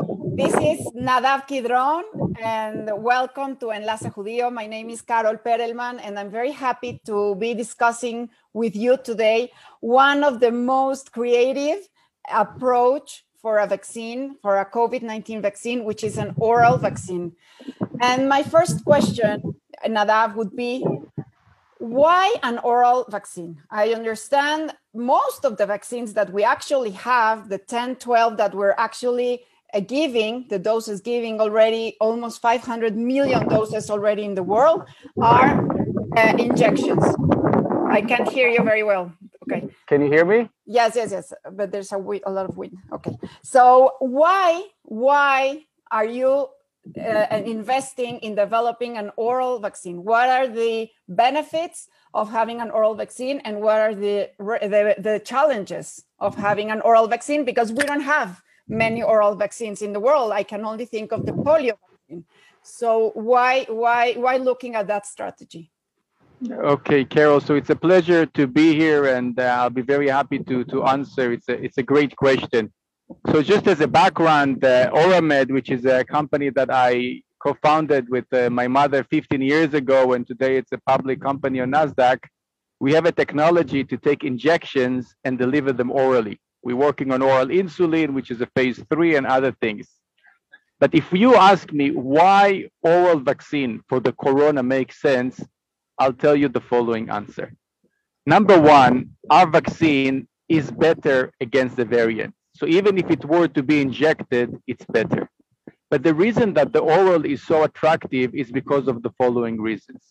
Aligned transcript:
This 0.00 0.54
is 0.54 0.86
Nadav 0.96 1.46
Kidron, 1.46 2.04
and 2.40 2.90
welcome 3.02 3.56
to 3.56 3.70
Enlace 3.70 4.04
Judío. 4.04 4.50
My 4.50 4.66
name 4.66 4.88
is 4.88 5.02
Carol 5.02 5.36
Perelman, 5.36 6.00
and 6.02 6.18
I'm 6.18 6.30
very 6.30 6.52
happy 6.52 7.02
to 7.04 7.34
be 7.34 7.52
discussing 7.52 8.30
with 8.54 8.74
you 8.74 8.96
today 8.96 9.52
one 9.80 10.24
of 10.24 10.40
the 10.40 10.52
most 10.52 11.12
creative 11.12 11.86
approach 12.32 13.26
for 13.42 13.58
a 13.58 13.66
vaccine, 13.66 14.36
for 14.40 14.58
a 14.58 14.64
COVID-19 14.64 15.42
vaccine, 15.42 15.84
which 15.84 16.02
is 16.02 16.16
an 16.16 16.32
oral 16.38 16.78
vaccine. 16.78 17.32
And 18.00 18.26
my 18.26 18.42
first 18.42 18.82
question, 18.86 19.54
Nadav, 19.84 20.34
would 20.34 20.56
be, 20.56 20.82
why 21.76 22.34
an 22.42 22.58
oral 22.58 23.04
vaccine? 23.10 23.62
I 23.70 23.92
understand 23.92 24.72
most 24.94 25.44
of 25.44 25.58
the 25.58 25.66
vaccines 25.66 26.14
that 26.14 26.32
we 26.32 26.42
actually 26.42 26.92
have, 26.92 27.50
the 27.50 27.58
10, 27.58 27.96
12 27.96 28.38
that 28.38 28.54
we're 28.54 28.74
actually 28.78 29.44
uh, 29.72 29.80
giving, 29.80 30.46
the 30.48 30.58
doses 30.58 31.00
giving 31.00 31.40
already 31.40 31.96
almost 32.00 32.40
500 32.40 32.96
million 32.96 33.48
doses 33.48 33.90
already 33.90 34.24
in 34.24 34.34
the 34.34 34.42
world, 34.42 34.84
are 35.20 35.66
uh, 36.16 36.34
injections. 36.38 37.02
I 37.90 38.02
can't 38.02 38.28
hear 38.28 38.48
you 38.48 38.62
very 38.62 38.82
well. 38.82 39.12
Okay. 39.44 39.68
Can 39.86 40.02
you 40.02 40.08
hear 40.08 40.24
me? 40.24 40.48
Yes, 40.66 40.94
yes, 40.94 41.10
yes. 41.10 41.32
But 41.50 41.72
there's 41.72 41.92
a, 41.92 41.96
a 41.96 42.30
lot 42.30 42.48
of 42.48 42.56
wind. 42.56 42.76
Okay. 42.92 43.16
So 43.42 43.92
why, 43.98 44.64
why 44.82 45.64
are 45.90 46.06
you 46.06 46.48
uh, 46.98 47.42
investing 47.44 48.18
in 48.18 48.34
developing 48.34 48.96
an 48.96 49.10
oral 49.16 49.58
vaccine? 49.58 50.04
What 50.04 50.28
are 50.28 50.46
the 50.46 50.88
benefits 51.08 51.88
of 52.14 52.30
having 52.30 52.60
an 52.60 52.70
oral 52.70 52.94
vaccine, 52.94 53.40
and 53.44 53.60
what 53.60 53.78
are 53.78 53.94
the, 53.94 54.30
the 54.38 54.94
the 54.98 55.20
challenges 55.24 56.04
of 56.18 56.36
having 56.36 56.70
an 56.70 56.80
oral 56.80 57.06
vaccine? 57.06 57.44
Because 57.44 57.70
we 57.72 57.84
don't 57.84 58.00
have 58.00 58.42
many 58.70 59.02
oral 59.02 59.34
vaccines 59.34 59.82
in 59.82 59.92
the 59.92 60.00
world. 60.00 60.32
I 60.32 60.44
can 60.44 60.64
only 60.64 60.86
think 60.86 61.12
of 61.12 61.26
the 61.26 61.32
polio 61.32 61.76
vaccine. 61.82 62.24
So 62.62 63.10
why 63.14 63.66
why 63.68 64.14
why 64.14 64.36
looking 64.36 64.74
at 64.74 64.86
that 64.86 65.06
strategy? 65.06 65.70
Okay, 66.50 67.04
Carol. 67.04 67.40
So 67.40 67.54
it's 67.54 67.68
a 67.70 67.76
pleasure 67.76 68.24
to 68.24 68.46
be 68.46 68.74
here, 68.74 69.06
and 69.16 69.38
uh, 69.38 69.58
I'll 69.58 69.70
be 69.70 69.82
very 69.82 70.08
happy 70.08 70.38
to 70.38 70.64
to 70.64 70.84
answer. 70.84 71.32
It's 71.32 71.48
a 71.48 71.62
it's 71.62 71.78
a 71.78 71.82
great 71.82 72.16
question. 72.16 72.72
So 73.30 73.42
just 73.42 73.66
as 73.66 73.80
a 73.80 73.88
background, 73.88 74.64
uh, 74.64 74.90
Oramed, 74.92 75.50
which 75.50 75.70
is 75.70 75.84
a 75.84 76.04
company 76.04 76.48
that 76.50 76.70
I 76.70 77.22
co-founded 77.42 78.08
with 78.08 78.26
uh, 78.32 78.48
my 78.50 78.68
mother 78.68 79.02
15 79.02 79.40
years 79.42 79.74
ago, 79.74 80.12
and 80.12 80.26
today 80.26 80.56
it's 80.56 80.72
a 80.72 80.78
public 80.78 81.20
company 81.20 81.60
on 81.60 81.72
Nasdaq. 81.72 82.18
We 82.78 82.92
have 82.92 83.06
a 83.06 83.12
technology 83.12 83.82
to 83.84 83.96
take 83.96 84.24
injections 84.24 85.14
and 85.24 85.38
deliver 85.38 85.72
them 85.72 85.90
orally. 85.90 86.40
We're 86.62 86.76
working 86.76 87.10
on 87.12 87.22
oral 87.22 87.46
insulin, 87.46 88.12
which 88.12 88.30
is 88.30 88.40
a 88.40 88.48
phase 88.54 88.82
three, 88.90 89.16
and 89.16 89.26
other 89.26 89.52
things. 89.60 89.88
But 90.78 90.94
if 90.94 91.12
you 91.12 91.36
ask 91.36 91.72
me 91.72 91.90
why 91.90 92.70
oral 92.82 93.20
vaccine 93.20 93.82
for 93.88 94.00
the 94.00 94.12
corona 94.12 94.62
makes 94.62 95.00
sense, 95.00 95.42
I'll 95.98 96.14
tell 96.14 96.34
you 96.34 96.48
the 96.48 96.60
following 96.60 97.10
answer. 97.10 97.52
Number 98.26 98.58
one, 98.58 99.10
our 99.28 99.46
vaccine 99.46 100.26
is 100.48 100.70
better 100.70 101.32
against 101.40 101.76
the 101.76 101.84
variant. 101.84 102.34
So 102.54 102.66
even 102.66 102.98
if 102.98 103.10
it 103.10 103.24
were 103.24 103.48
to 103.48 103.62
be 103.62 103.80
injected, 103.80 104.58
it's 104.66 104.84
better. 104.86 105.28
But 105.90 106.02
the 106.02 106.14
reason 106.14 106.54
that 106.54 106.72
the 106.72 106.80
oral 106.80 107.24
is 107.24 107.42
so 107.42 107.64
attractive 107.64 108.34
is 108.34 108.50
because 108.50 108.88
of 108.88 109.02
the 109.02 109.10
following 109.18 109.60
reasons. 109.60 110.02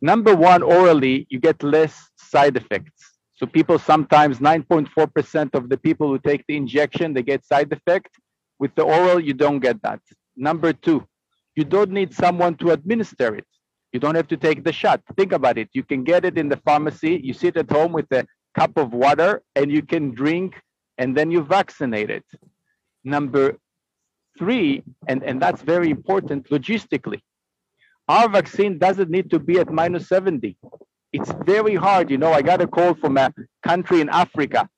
Number 0.00 0.34
one, 0.34 0.62
orally, 0.62 1.26
you 1.30 1.38
get 1.38 1.62
less 1.62 2.10
side 2.16 2.56
effects. 2.56 3.13
So 3.36 3.46
people 3.46 3.78
sometimes 3.78 4.38
9.4% 4.38 5.54
of 5.54 5.68
the 5.68 5.76
people 5.76 6.08
who 6.08 6.18
take 6.18 6.44
the 6.46 6.56
injection, 6.56 7.14
they 7.14 7.22
get 7.22 7.44
side 7.44 7.72
effect. 7.72 8.10
With 8.58 8.74
the 8.76 8.82
oral, 8.82 9.18
you 9.18 9.34
don't 9.34 9.58
get 9.58 9.82
that. 9.82 10.00
Number 10.36 10.72
two, 10.72 11.06
you 11.56 11.64
don't 11.64 11.90
need 11.90 12.14
someone 12.14 12.56
to 12.58 12.70
administer 12.70 13.34
it. 13.34 13.46
You 13.92 14.00
don't 14.00 14.14
have 14.14 14.28
to 14.28 14.36
take 14.36 14.64
the 14.64 14.72
shot. 14.72 15.02
Think 15.16 15.32
about 15.32 15.58
it. 15.58 15.68
You 15.72 15.82
can 15.82 16.04
get 16.04 16.24
it 16.24 16.38
in 16.38 16.48
the 16.48 16.56
pharmacy. 16.58 17.20
You 17.22 17.32
sit 17.32 17.56
at 17.56 17.70
home 17.70 17.92
with 17.92 18.10
a 18.12 18.26
cup 18.54 18.76
of 18.76 18.92
water 18.92 19.42
and 19.56 19.70
you 19.70 19.82
can 19.82 20.12
drink 20.12 20.60
and 20.98 21.16
then 21.16 21.30
you 21.30 21.42
vaccinate 21.42 22.10
it. 22.10 22.24
Number 23.04 23.58
three, 24.38 24.82
and, 25.08 25.22
and 25.22 25.40
that's 25.40 25.62
very 25.62 25.90
important 25.90 26.48
logistically, 26.50 27.20
our 28.08 28.28
vaccine 28.28 28.78
doesn't 28.78 29.10
need 29.10 29.30
to 29.30 29.38
be 29.38 29.58
at 29.58 29.70
minus 29.70 30.08
70. 30.08 30.56
It's 31.16 31.32
very 31.46 31.76
hard. 31.76 32.10
You 32.10 32.18
know, 32.18 32.32
I 32.32 32.42
got 32.42 32.60
a 32.60 32.66
call 32.66 32.94
from 32.94 33.16
a 33.18 33.32
country 33.62 34.00
in 34.00 34.08
Africa 34.08 34.68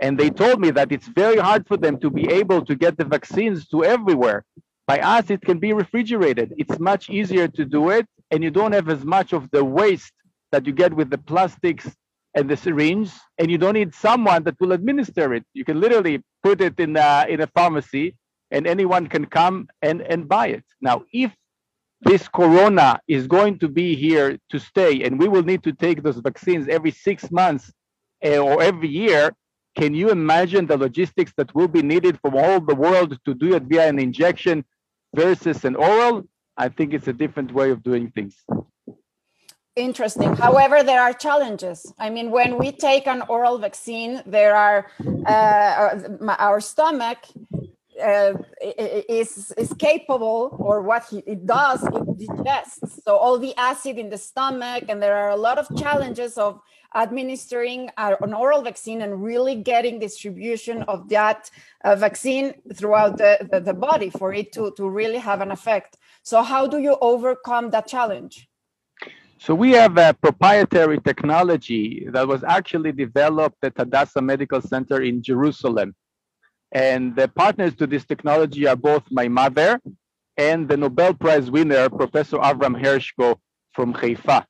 and 0.00 0.18
they 0.18 0.30
told 0.30 0.60
me 0.60 0.70
that 0.70 0.92
it's 0.92 1.08
very 1.08 1.38
hard 1.38 1.66
for 1.68 1.76
them 1.76 1.98
to 2.00 2.10
be 2.10 2.30
able 2.40 2.64
to 2.64 2.74
get 2.76 2.96
the 2.96 3.04
vaccines 3.04 3.68
to 3.68 3.84
everywhere. 3.84 4.44
By 4.86 5.00
us, 5.00 5.30
it 5.30 5.42
can 5.42 5.58
be 5.58 5.72
refrigerated. 5.72 6.54
It's 6.56 6.78
much 6.78 7.10
easier 7.10 7.48
to 7.48 7.64
do 7.64 7.90
it 7.90 8.06
and 8.30 8.42
you 8.44 8.50
don't 8.50 8.72
have 8.72 8.88
as 8.88 9.04
much 9.04 9.32
of 9.32 9.50
the 9.50 9.64
waste 9.64 10.12
that 10.52 10.66
you 10.66 10.72
get 10.72 10.94
with 10.94 11.10
the 11.10 11.18
plastics 11.18 11.90
and 12.34 12.48
the 12.48 12.56
syringe, 12.56 13.10
and 13.38 13.50
you 13.50 13.58
don't 13.58 13.74
need 13.74 13.94
someone 13.94 14.44
that 14.44 14.54
will 14.60 14.72
administer 14.72 15.34
it. 15.34 15.44
You 15.52 15.64
can 15.64 15.80
literally 15.80 16.22
put 16.44 16.60
it 16.60 16.78
in 16.78 16.96
a, 16.96 17.26
in 17.28 17.40
a 17.40 17.48
pharmacy, 17.48 18.14
and 18.52 18.66
anyone 18.66 19.08
can 19.08 19.26
come 19.26 19.68
and, 19.82 20.00
and 20.02 20.28
buy 20.28 20.48
it. 20.48 20.64
Now, 20.80 21.02
if 21.12 21.32
this 22.02 22.28
corona 22.28 23.00
is 23.06 23.26
going 23.26 23.58
to 23.58 23.68
be 23.68 23.94
here 23.94 24.38
to 24.50 24.58
stay, 24.58 25.02
and 25.04 25.18
we 25.18 25.28
will 25.28 25.42
need 25.42 25.62
to 25.64 25.72
take 25.72 26.02
those 26.02 26.16
vaccines 26.16 26.68
every 26.68 26.90
six 26.90 27.30
months 27.30 27.72
uh, 28.24 28.38
or 28.38 28.62
every 28.62 28.88
year, 28.88 29.32
can 29.76 29.94
you 29.94 30.10
imagine 30.10 30.66
the 30.66 30.76
logistics 30.76 31.32
that 31.36 31.54
will 31.54 31.68
be 31.68 31.82
needed 31.82 32.18
from 32.20 32.36
all 32.36 32.60
the 32.60 32.74
world 32.74 33.18
to 33.24 33.34
do 33.34 33.54
it 33.54 33.62
via 33.64 33.88
an 33.88 33.98
injection 33.98 34.64
versus 35.14 35.64
an 35.64 35.76
oral? 35.76 36.28
I 36.56 36.68
think 36.68 36.92
it's 36.92 37.08
a 37.08 37.12
different 37.12 37.52
way 37.52 37.70
of 37.70 37.82
doing 37.82 38.10
things. 38.10 38.34
Interesting. 39.76 40.34
However, 40.34 40.82
there 40.82 41.00
are 41.00 41.12
challenges. 41.12 41.94
I 41.98 42.10
mean, 42.10 42.30
when 42.30 42.58
we 42.58 42.72
take 42.72 43.06
an 43.06 43.22
oral 43.28 43.56
vaccine, 43.58 44.22
there 44.26 44.54
are 44.56 44.90
uh, 45.24 45.98
our 46.38 46.60
stomach 46.60 47.18
uh, 48.00 48.34
is 49.08 49.52
is 49.56 49.72
capable, 49.74 50.56
or 50.58 50.82
what 50.82 51.04
he, 51.10 51.18
it 51.26 51.46
does, 51.46 51.82
it 51.82 52.18
digests. 52.18 53.02
So 53.04 53.16
all 53.16 53.38
the 53.38 53.54
acid 53.56 53.98
in 53.98 54.08
the 54.10 54.18
stomach, 54.18 54.84
and 54.88 55.02
there 55.02 55.16
are 55.16 55.30
a 55.30 55.36
lot 55.36 55.58
of 55.58 55.66
challenges 55.76 56.38
of 56.38 56.60
administering 56.94 57.88
an 57.96 58.34
oral 58.34 58.62
vaccine 58.62 59.02
and 59.02 59.22
really 59.22 59.54
getting 59.54 59.98
distribution 59.98 60.82
of 60.84 61.08
that 61.08 61.50
uh, 61.84 61.94
vaccine 61.94 62.52
throughout 62.74 63.16
the, 63.16 63.46
the, 63.50 63.60
the 63.60 63.74
body 63.74 64.10
for 64.10 64.34
it 64.34 64.52
to, 64.52 64.72
to 64.76 64.88
really 64.88 65.18
have 65.18 65.40
an 65.40 65.52
effect. 65.52 65.96
So 66.22 66.42
how 66.42 66.66
do 66.66 66.78
you 66.78 66.96
overcome 67.00 67.70
that 67.70 67.86
challenge? 67.86 68.48
So 69.38 69.54
we 69.54 69.70
have 69.72 69.96
a 69.96 70.12
proprietary 70.12 71.00
technology 71.00 72.06
that 72.10 72.26
was 72.28 72.44
actually 72.44 72.92
developed 72.92 73.56
at 73.62 73.72
Hadassah 73.76 74.20
Medical 74.20 74.60
Center 74.60 75.00
in 75.00 75.22
Jerusalem. 75.22 75.94
And 76.72 77.16
the 77.16 77.28
partners 77.28 77.74
to 77.76 77.86
this 77.86 78.04
technology 78.04 78.66
are 78.66 78.76
both 78.76 79.04
my 79.10 79.28
mother 79.28 79.80
and 80.36 80.68
the 80.68 80.76
Nobel 80.76 81.14
Prize 81.14 81.50
winner, 81.50 81.88
Professor 81.90 82.38
Avram 82.38 82.80
Hershko 82.80 83.36
from 83.72 83.92
Haifa. 83.92 84.46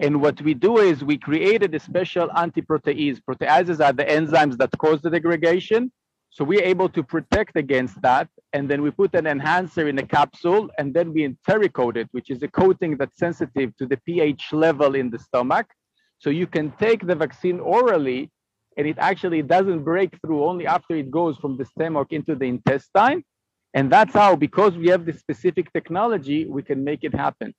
And 0.00 0.20
what 0.22 0.40
we 0.40 0.54
do 0.54 0.78
is 0.78 1.04
we 1.04 1.18
created 1.18 1.74
a 1.74 1.80
special 1.80 2.28
antiprotease. 2.28 3.20
Proteases 3.28 3.84
are 3.84 3.92
the 3.92 4.04
enzymes 4.04 4.56
that 4.58 4.70
cause 4.78 5.02
the 5.02 5.10
degradation. 5.10 5.92
So 6.30 6.44
we're 6.44 6.62
able 6.62 6.88
to 6.90 7.02
protect 7.02 7.56
against 7.56 8.00
that. 8.02 8.28
And 8.52 8.68
then 8.68 8.82
we 8.82 8.90
put 8.90 9.14
an 9.14 9.26
enhancer 9.26 9.88
in 9.88 9.98
a 9.98 10.06
capsule 10.06 10.70
and 10.78 10.94
then 10.94 11.12
we 11.12 11.28
entericoat 11.28 11.96
it, 11.96 12.08
which 12.12 12.30
is 12.30 12.42
a 12.42 12.48
coating 12.48 12.96
that's 12.96 13.18
sensitive 13.18 13.76
to 13.76 13.86
the 13.86 13.98
pH 13.98 14.52
level 14.52 14.94
in 14.94 15.10
the 15.10 15.18
stomach. 15.18 15.66
So 16.18 16.30
you 16.30 16.46
can 16.46 16.72
take 16.72 17.06
the 17.06 17.14
vaccine 17.14 17.60
orally 17.60 18.30
and 18.76 18.86
it 18.86 18.96
actually 18.98 19.42
doesn't 19.42 19.84
break 19.84 20.18
through 20.20 20.44
only 20.44 20.66
after 20.66 20.94
it 20.96 21.10
goes 21.10 21.36
from 21.38 21.56
the 21.56 21.64
stomach 21.64 22.08
into 22.10 22.34
the 22.34 22.46
intestine. 22.46 23.22
And 23.74 23.90
that's 23.90 24.12
how, 24.12 24.36
because 24.36 24.76
we 24.76 24.88
have 24.88 25.04
this 25.04 25.18
specific 25.18 25.72
technology, 25.72 26.46
we 26.46 26.62
can 26.62 26.84
make 26.84 27.02
it 27.02 27.14
happen. 27.14 27.54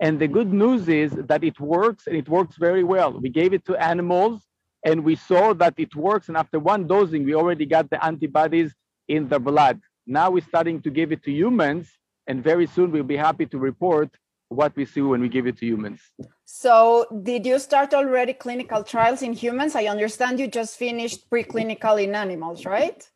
And 0.00 0.18
the 0.18 0.28
good 0.28 0.52
news 0.52 0.88
is 0.88 1.12
that 1.12 1.42
it 1.44 1.58
works 1.58 2.06
and 2.06 2.16
it 2.16 2.28
works 2.28 2.56
very 2.56 2.84
well. 2.84 3.12
We 3.18 3.28
gave 3.28 3.52
it 3.52 3.64
to 3.66 3.76
animals 3.76 4.42
and 4.84 5.04
we 5.04 5.16
saw 5.16 5.54
that 5.54 5.74
it 5.76 5.94
works. 5.94 6.28
And 6.28 6.36
after 6.36 6.58
one 6.58 6.86
dosing, 6.86 7.24
we 7.24 7.34
already 7.34 7.66
got 7.66 7.90
the 7.90 8.02
antibodies 8.04 8.74
in 9.08 9.28
the 9.28 9.38
blood. 9.38 9.80
Now 10.06 10.30
we're 10.30 10.42
starting 10.42 10.80
to 10.82 10.90
give 10.90 11.12
it 11.12 11.22
to 11.24 11.30
humans, 11.30 11.90
and 12.26 12.42
very 12.42 12.66
soon 12.66 12.90
we'll 12.90 13.02
be 13.02 13.16
happy 13.16 13.46
to 13.46 13.58
report 13.58 14.10
what 14.48 14.74
we 14.76 14.86
see 14.86 15.02
when 15.02 15.20
we 15.20 15.28
give 15.28 15.46
it 15.46 15.58
to 15.58 15.66
humans. 15.66 16.00
So, 16.50 17.04
did 17.24 17.44
you 17.44 17.58
start 17.58 17.92
already 17.92 18.32
clinical 18.32 18.82
trials 18.82 19.20
in 19.20 19.34
humans? 19.34 19.76
I 19.76 19.84
understand 19.84 20.40
you 20.40 20.48
just 20.48 20.78
finished 20.78 21.28
preclinical 21.28 22.02
in 22.02 22.14
animals, 22.14 22.64
right? 22.64 23.06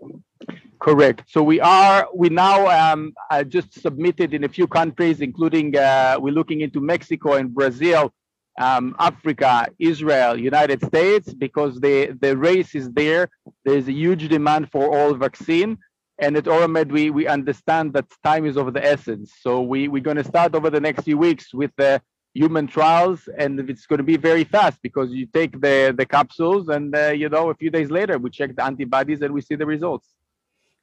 Correct. 0.78 1.22
So 1.28 1.42
we 1.42 1.58
are 1.58 2.08
we 2.14 2.28
now 2.28 2.58
um, 2.68 3.14
uh, 3.30 3.42
just 3.42 3.80
submitted 3.80 4.34
in 4.34 4.44
a 4.44 4.50
few 4.50 4.66
countries, 4.66 5.22
including 5.22 5.74
uh, 5.74 6.18
we're 6.20 6.34
looking 6.34 6.60
into 6.60 6.82
Mexico 6.82 7.32
and 7.32 7.54
Brazil 7.54 8.12
um, 8.60 8.94
Africa, 8.98 9.66
Israel, 9.78 10.38
United 10.38 10.84
States, 10.84 11.32
because 11.32 11.80
the, 11.80 12.14
the 12.20 12.36
race 12.36 12.74
is 12.74 12.90
there. 12.90 13.30
There's 13.64 13.88
a 13.88 13.92
huge 13.92 14.28
demand 14.28 14.70
for 14.70 14.94
all 14.94 15.14
vaccine. 15.14 15.78
And 16.18 16.36
at 16.36 16.44
Oramed, 16.44 16.92
we, 16.92 17.08
we 17.08 17.26
understand 17.26 17.94
that 17.94 18.04
time 18.22 18.44
is 18.44 18.58
of 18.58 18.74
the 18.74 18.84
essence. 18.84 19.32
So 19.40 19.62
we, 19.62 19.88
we're 19.88 20.02
going 20.02 20.18
to 20.18 20.24
start 20.24 20.54
over 20.54 20.68
the 20.68 20.80
next 20.80 21.04
few 21.04 21.16
weeks 21.16 21.54
with 21.54 21.70
the 21.78 22.02
human 22.34 22.66
trials, 22.66 23.28
and 23.36 23.60
it's 23.68 23.86
going 23.86 23.98
to 23.98 24.04
be 24.04 24.16
very 24.16 24.44
fast 24.44 24.78
because 24.82 25.10
you 25.10 25.26
take 25.26 25.60
the, 25.60 25.94
the 25.96 26.06
capsules, 26.06 26.68
and 26.68 26.94
uh, 26.94 27.08
you 27.08 27.28
know, 27.28 27.50
a 27.50 27.54
few 27.54 27.70
days 27.70 27.90
later, 27.90 28.18
we 28.18 28.30
check 28.30 28.54
the 28.56 28.64
antibodies 28.64 29.22
and 29.22 29.32
we 29.32 29.40
see 29.40 29.54
the 29.54 29.66
results. 29.66 30.08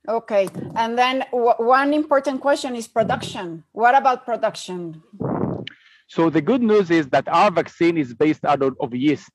Okay, 0.08 0.48
and 0.76 0.98
then 0.98 1.26
one 1.32 1.94
important 1.94 2.40
question 2.42 2.76
is 2.76 2.88
production. 2.88 3.64
What 3.74 3.96
about 3.96 4.26
production? 4.26 5.02
So 6.08 6.30
the 6.30 6.42
good 6.42 6.64
news 6.64 6.90
is 6.90 7.08
that 7.10 7.28
our 7.28 7.52
vaccine 7.52 7.98
is 7.98 8.14
based 8.14 8.44
out 8.44 8.62
of, 8.64 8.76
of 8.80 8.96
yeast. 8.96 9.32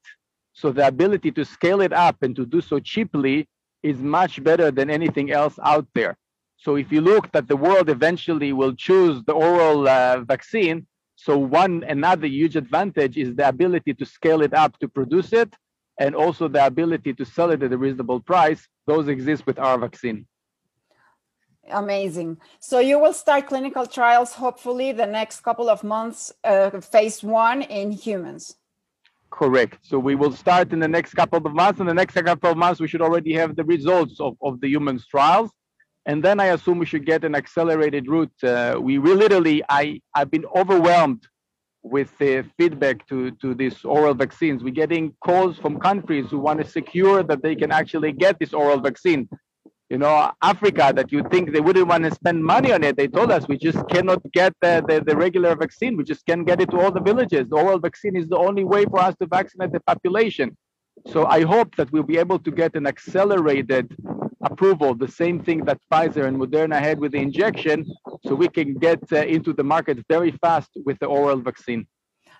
So 0.52 0.72
the 0.72 0.86
ability 0.86 1.30
to 1.32 1.44
scale 1.44 1.80
it 1.80 1.92
up 1.92 2.22
and 2.22 2.34
to 2.36 2.46
do 2.46 2.60
so 2.60 2.80
cheaply 2.80 3.48
is 3.82 3.98
much 3.98 4.42
better 4.42 4.70
than 4.70 4.90
anything 4.90 5.30
else 5.30 5.56
out 5.62 5.86
there. 5.94 6.16
So 6.56 6.76
if 6.76 6.90
you 6.90 7.00
look 7.00 7.30
that 7.32 7.46
the 7.46 7.56
world 7.56 7.90
eventually 7.90 8.52
will 8.52 8.74
choose 8.74 9.22
the 9.24 9.32
oral 9.32 9.86
uh, 9.86 10.20
vaccine, 10.20 10.86
so 11.16 11.38
one 11.38 11.84
another 11.88 12.26
huge 12.26 12.56
advantage 12.56 13.16
is 13.16 13.34
the 13.34 13.48
ability 13.48 13.94
to 13.94 14.04
scale 14.04 14.42
it 14.42 14.54
up 14.54 14.78
to 14.80 14.88
produce 14.88 15.32
it, 15.32 15.54
and 15.98 16.14
also 16.14 16.48
the 16.48 16.64
ability 16.64 17.14
to 17.14 17.24
sell 17.24 17.50
it 17.50 17.62
at 17.62 17.72
a 17.72 17.78
reasonable 17.78 18.20
price. 18.20 18.66
Those 18.86 19.08
exist 19.08 19.46
with 19.46 19.58
our 19.58 19.78
vaccine. 19.78 20.26
Amazing. 21.70 22.38
So 22.60 22.78
you 22.78 22.98
will 22.98 23.14
start 23.14 23.46
clinical 23.46 23.86
trials 23.86 24.34
hopefully 24.34 24.92
the 24.92 25.06
next 25.06 25.40
couple 25.40 25.70
of 25.70 25.82
months, 25.82 26.32
uh, 26.42 26.80
phase 26.80 27.22
one 27.22 27.62
in 27.62 27.90
humans. 27.92 28.56
Correct. 29.30 29.78
So 29.82 29.98
we 29.98 30.14
will 30.14 30.32
start 30.32 30.72
in 30.72 30.78
the 30.78 30.88
next 30.88 31.14
couple 31.14 31.44
of 31.44 31.52
months. 31.54 31.80
In 31.80 31.86
the 31.86 31.94
next 31.94 32.14
couple 32.14 32.50
of 32.50 32.56
months, 32.56 32.80
we 32.80 32.86
should 32.86 33.02
already 33.02 33.32
have 33.34 33.56
the 33.56 33.64
results 33.64 34.20
of, 34.20 34.36
of 34.42 34.60
the 34.60 34.68
humans 34.68 35.06
trials. 35.06 35.50
And 36.06 36.22
then 36.22 36.38
I 36.38 36.46
assume 36.46 36.78
we 36.78 36.86
should 36.86 37.06
get 37.06 37.24
an 37.24 37.34
accelerated 37.34 38.08
route. 38.08 38.32
Uh, 38.42 38.78
we, 38.80 38.98
we 38.98 39.14
literally, 39.14 39.62
I, 39.68 40.00
I've 40.14 40.30
been 40.30 40.44
overwhelmed 40.54 41.26
with 41.82 42.16
the 42.18 42.44
feedback 42.58 43.06
to, 43.08 43.30
to 43.42 43.54
these 43.54 43.84
oral 43.84 44.14
vaccines. 44.14 44.62
We're 44.62 44.70
getting 44.70 45.14
calls 45.24 45.58
from 45.58 45.80
countries 45.80 46.26
who 46.30 46.38
want 46.38 46.60
to 46.60 46.66
secure 46.68 47.22
that 47.22 47.42
they 47.42 47.54
can 47.56 47.70
actually 47.72 48.12
get 48.12 48.38
this 48.38 48.52
oral 48.52 48.80
vaccine 48.80 49.28
you 49.90 49.98
know, 49.98 50.32
Africa 50.40 50.92
that 50.96 51.12
you 51.12 51.22
think 51.30 51.52
they 51.52 51.60
wouldn't 51.60 51.86
want 51.86 52.04
to 52.04 52.10
spend 52.10 52.42
money 52.42 52.72
on 52.72 52.82
it. 52.82 52.96
They 52.96 53.06
told 53.06 53.30
us 53.30 53.46
we 53.46 53.58
just 53.58 53.86
cannot 53.88 54.20
get 54.32 54.54
the, 54.60 54.82
the, 54.88 55.02
the, 55.06 55.16
regular 55.16 55.54
vaccine. 55.54 55.96
We 55.96 56.04
just 56.04 56.24
can't 56.26 56.46
get 56.46 56.60
it 56.60 56.70
to 56.70 56.80
all 56.80 56.90
the 56.90 57.00
villages. 57.00 57.48
The 57.48 57.56
oral 57.56 57.78
vaccine 57.78 58.16
is 58.16 58.26
the 58.28 58.38
only 58.38 58.64
way 58.64 58.86
for 58.86 59.00
us 59.00 59.14
to 59.20 59.26
vaccinate 59.26 59.72
the 59.72 59.80
population. 59.80 60.56
So 61.06 61.26
I 61.26 61.42
hope 61.42 61.76
that 61.76 61.92
we'll 61.92 62.02
be 62.14 62.18
able 62.18 62.38
to 62.38 62.50
get 62.50 62.74
an 62.76 62.86
accelerated 62.86 63.94
approval, 64.44 64.94
the 64.94 65.08
same 65.08 65.42
thing 65.42 65.64
that 65.64 65.78
Pfizer 65.90 66.26
and 66.26 66.36
Moderna 66.38 66.78
had 66.80 66.98
with 66.98 67.12
the 67.12 67.18
injection, 67.18 67.86
so 68.24 68.34
we 68.34 68.48
can 68.48 68.74
get 68.74 69.00
uh, 69.12 69.16
into 69.36 69.52
the 69.52 69.64
market 69.64 70.04
very 70.08 70.32
fast 70.42 70.70
with 70.84 70.98
the 70.98 71.06
oral 71.06 71.40
vaccine. 71.40 71.86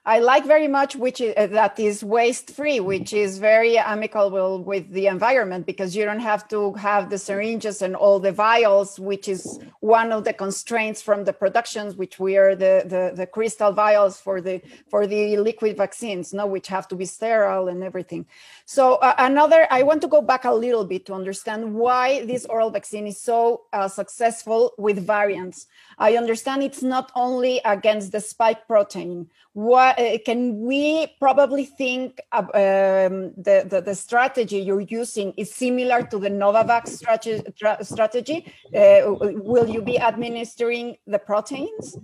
I 0.06 0.18
like 0.18 0.44
very 0.44 0.68
much 0.68 0.96
which 0.96 1.22
is, 1.22 1.32
uh, 1.34 1.46
that 1.46 1.80
is 1.80 2.04
waste 2.04 2.50
free, 2.50 2.78
which 2.78 3.14
is 3.14 3.38
very 3.38 3.78
amicable 3.78 4.62
with 4.62 4.90
the 4.90 5.06
environment 5.06 5.64
because 5.64 5.96
you 5.96 6.04
don't 6.04 6.20
have 6.20 6.46
to 6.48 6.74
have 6.74 7.08
the 7.08 7.16
syringes 7.16 7.80
and 7.80 7.96
all 7.96 8.20
the 8.20 8.30
vials, 8.30 9.00
which 9.00 9.28
is 9.28 9.58
one 9.80 10.12
of 10.12 10.24
the 10.24 10.34
constraints 10.34 11.00
from 11.00 11.24
the 11.24 11.32
productions, 11.32 11.96
which 11.96 12.18
we 12.18 12.36
are 12.36 12.54
the, 12.54 12.82
the, 12.84 13.12
the 13.16 13.26
crystal 13.26 13.72
vials 13.72 14.20
for 14.20 14.42
the 14.42 14.60
for 14.90 15.06
the 15.06 15.38
liquid 15.38 15.78
vaccines, 15.78 16.34
no, 16.34 16.46
which 16.46 16.66
have 16.66 16.86
to 16.88 16.96
be 16.96 17.06
sterile 17.06 17.68
and 17.68 17.82
everything. 17.82 18.26
So 18.66 18.96
uh, 18.96 19.14
another, 19.16 19.66
I 19.70 19.84
want 19.84 20.02
to 20.02 20.08
go 20.08 20.20
back 20.20 20.44
a 20.44 20.52
little 20.52 20.84
bit 20.84 21.06
to 21.06 21.14
understand 21.14 21.74
why 21.74 22.26
this 22.26 22.44
oral 22.44 22.70
vaccine 22.70 23.06
is 23.06 23.18
so 23.18 23.62
uh, 23.72 23.88
successful 23.88 24.74
with 24.76 25.06
variants. 25.06 25.66
I 25.96 26.18
understand 26.18 26.62
it's 26.62 26.82
not 26.82 27.10
only 27.14 27.62
against 27.64 28.12
the 28.12 28.20
spike 28.20 28.66
protein. 28.66 29.30
What 29.54 29.93
uh, 29.98 30.18
can 30.24 30.60
we 30.60 31.14
probably 31.18 31.64
think 31.64 32.20
um, 32.32 33.32
the, 33.36 33.66
the, 33.68 33.82
the 33.84 33.94
strategy 33.94 34.58
you're 34.58 34.80
using 34.80 35.32
is 35.36 35.54
similar 35.54 36.02
to 36.02 36.18
the 36.18 36.30
Novavax 36.30 36.88
strategy? 36.88 37.42
strategy? 37.82 38.52
Uh, 38.74 39.02
will 39.50 39.68
you 39.68 39.82
be 39.82 39.98
administering 39.98 40.96
the 41.06 41.18
proteins? 41.18 41.98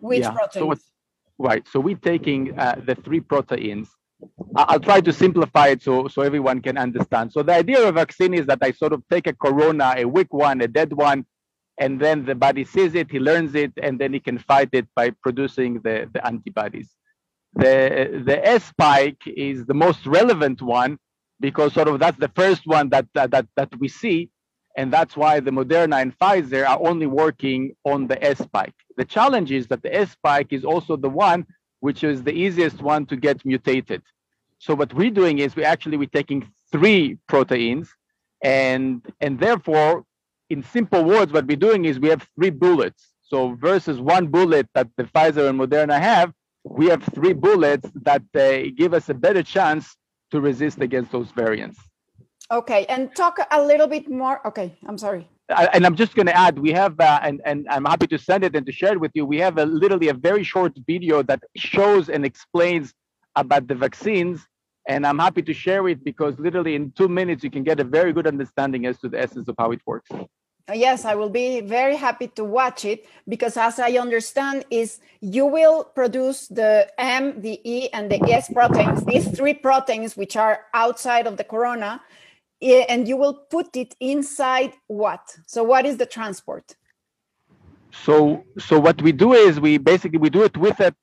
Which 0.00 0.20
yeah, 0.20 0.30
proteins? 0.30 0.80
So 0.80 0.88
right. 1.38 1.66
So 1.68 1.80
we're 1.80 1.96
taking 1.96 2.58
uh, 2.58 2.80
the 2.84 2.94
three 2.94 3.20
proteins 3.20 3.88
I'll 4.54 4.80
try 4.80 5.00
to 5.00 5.12
simplify 5.12 5.68
it 5.68 5.82
so, 5.82 6.08
so 6.08 6.22
everyone 6.22 6.60
can 6.60 6.76
understand. 6.76 7.32
So 7.32 7.42
the 7.42 7.54
idea 7.54 7.86
of 7.86 7.94
vaccine 7.94 8.34
is 8.34 8.46
that 8.46 8.58
I 8.62 8.72
sort 8.72 8.92
of 8.92 9.02
take 9.10 9.26
a 9.26 9.32
corona, 9.32 9.94
a 9.96 10.04
weak 10.04 10.32
one, 10.32 10.60
a 10.60 10.68
dead 10.68 10.92
one, 10.92 11.24
and 11.78 11.98
then 11.98 12.24
the 12.24 12.34
body 12.34 12.64
sees 12.64 12.94
it, 12.94 13.10
he 13.10 13.18
learns 13.18 13.54
it, 13.54 13.72
and 13.82 13.98
then 13.98 14.12
he 14.12 14.20
can 14.20 14.38
fight 14.38 14.68
it 14.72 14.86
by 14.94 15.10
producing 15.22 15.80
the, 15.80 16.08
the 16.12 16.24
antibodies. 16.26 16.94
The, 17.54 18.22
the 18.24 18.46
S 18.46 18.64
spike 18.64 19.22
is 19.26 19.66
the 19.66 19.74
most 19.74 20.06
relevant 20.06 20.62
one 20.62 20.98
because 21.40 21.74
sort 21.74 21.88
of 21.88 21.98
that's 22.00 22.18
the 22.18 22.30
first 22.34 22.62
one 22.66 22.88
that, 22.90 23.06
that, 23.14 23.30
that, 23.30 23.46
we 23.78 23.88
see. 23.88 24.30
And 24.76 24.92
that's 24.92 25.16
why 25.16 25.40
the 25.40 25.50
Moderna 25.50 26.00
and 26.00 26.18
Pfizer 26.18 26.66
are 26.66 26.80
only 26.86 27.06
working 27.06 27.76
on 27.84 28.06
the 28.06 28.22
S 28.24 28.38
spike. 28.38 28.74
The 28.96 29.04
challenge 29.04 29.52
is 29.52 29.66
that 29.68 29.82
the 29.82 29.94
S 29.94 30.12
spike 30.12 30.52
is 30.52 30.64
also 30.64 30.96
the 30.96 31.10
one 31.10 31.46
which 31.80 32.04
is 32.04 32.22
the 32.22 32.32
easiest 32.32 32.80
one 32.80 33.04
to 33.06 33.16
get 33.16 33.44
mutated. 33.44 34.02
So 34.58 34.74
what 34.74 34.94
we're 34.94 35.10
doing 35.10 35.40
is 35.40 35.56
we 35.56 35.64
actually 35.64 35.96
we're 35.96 36.16
taking 36.20 36.48
three 36.70 37.18
proteins, 37.28 37.90
and 38.42 39.04
and 39.20 39.38
therefore, 39.40 40.04
in 40.48 40.62
simple 40.62 41.04
words, 41.04 41.32
what 41.32 41.46
we're 41.46 41.56
doing 41.68 41.84
is 41.84 41.98
we 41.98 42.08
have 42.08 42.26
three 42.36 42.50
bullets. 42.50 43.08
So 43.22 43.56
versus 43.60 44.00
one 44.00 44.28
bullet 44.28 44.68
that 44.74 44.88
the 44.96 45.04
Pfizer 45.04 45.48
and 45.50 45.58
Moderna 45.58 46.00
have, 46.00 46.32
we 46.64 46.86
have 46.86 47.02
three 47.14 47.32
bullets 47.32 47.90
that 48.02 48.22
uh, 48.34 48.70
give 48.76 48.94
us 48.94 49.08
a 49.08 49.14
better 49.14 49.42
chance 49.42 49.96
to 50.30 50.40
resist 50.40 50.80
against 50.80 51.12
those 51.12 51.30
variants. 51.32 51.78
Okay, 52.50 52.84
and 52.86 53.14
talk 53.14 53.38
a 53.50 53.62
little 53.62 53.86
bit 53.86 54.10
more. 54.10 54.46
Okay, 54.46 54.76
I'm 54.86 54.98
sorry. 54.98 55.28
And 55.74 55.84
I'm 55.84 55.96
just 55.96 56.14
going 56.14 56.26
to 56.26 56.36
add, 56.36 56.58
we 56.58 56.70
have, 56.70 56.98
uh, 56.98 57.20
and, 57.22 57.42
and 57.44 57.66
I'm 57.68 57.84
happy 57.84 58.06
to 58.06 58.18
send 58.18 58.42
it 58.44 58.54
and 58.56 58.64
to 58.64 58.72
share 58.72 58.92
it 58.92 59.00
with 59.00 59.10
you. 59.14 59.26
We 59.26 59.38
have 59.38 59.58
a 59.58 59.66
literally 59.66 60.08
a 60.08 60.14
very 60.14 60.44
short 60.44 60.72
video 60.86 61.22
that 61.24 61.42
shows 61.56 62.08
and 62.08 62.24
explains 62.24 62.94
about 63.36 63.68
the 63.68 63.74
vaccines 63.74 64.46
and 64.88 65.06
I'm 65.06 65.18
happy 65.18 65.42
to 65.42 65.54
share 65.54 65.86
it 65.88 66.02
because 66.04 66.38
literally 66.38 66.74
in 66.74 66.92
two 66.92 67.08
minutes 67.08 67.44
you 67.44 67.50
can 67.50 67.62
get 67.62 67.78
a 67.80 67.84
very 67.84 68.12
good 68.12 68.26
understanding 68.26 68.86
as 68.86 68.98
to 69.00 69.08
the 69.08 69.20
essence 69.20 69.48
of 69.48 69.54
how 69.58 69.70
it 69.70 69.80
works. 69.86 70.10
Uh, 70.68 70.74
yes, 70.74 71.04
I 71.04 71.14
will 71.16 71.28
be 71.28 71.60
very 71.60 71.96
happy 71.96 72.28
to 72.28 72.44
watch 72.44 72.84
it 72.84 73.04
because 73.28 73.56
as 73.56 73.80
I 73.80 73.92
understand 73.92 74.64
is 74.70 75.00
you 75.20 75.44
will 75.44 75.84
produce 75.84 76.46
the 76.46 76.88
M, 76.98 77.40
the 77.40 77.60
E, 77.64 77.88
and 77.92 78.10
the 78.10 78.22
S 78.30 78.52
proteins, 78.52 79.04
these 79.04 79.28
three 79.36 79.54
proteins 79.54 80.16
which 80.16 80.36
are 80.36 80.60
outside 80.72 81.26
of 81.26 81.36
the 81.36 81.44
corona, 81.44 82.00
and 82.60 83.08
you 83.08 83.16
will 83.16 83.34
put 83.34 83.76
it 83.76 83.96
inside 83.98 84.72
what? 84.86 85.36
So 85.46 85.64
what 85.64 85.84
is 85.84 85.96
the 85.96 86.06
transport? 86.06 86.76
So 87.90 88.44
so 88.58 88.78
what 88.78 89.02
we 89.02 89.12
do 89.12 89.32
is 89.32 89.60
we 89.60 89.78
basically 89.78 90.18
we 90.18 90.30
do 90.30 90.44
it 90.44 90.56
with 90.56 90.78
a 90.80 90.94